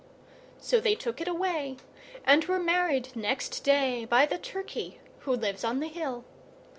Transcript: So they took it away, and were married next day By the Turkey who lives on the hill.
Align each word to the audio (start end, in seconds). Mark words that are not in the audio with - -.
So 0.59 0.79
they 0.79 0.95
took 0.95 1.21
it 1.21 1.27
away, 1.27 1.77
and 2.25 2.43
were 2.45 2.57
married 2.57 3.15
next 3.15 3.59
day 3.63 4.03
By 4.03 4.25
the 4.25 4.39
Turkey 4.39 4.99
who 5.19 5.35
lives 5.35 5.63
on 5.63 5.79
the 5.79 5.89
hill. 5.89 6.25